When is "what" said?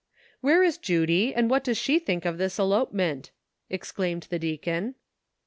1.47-1.63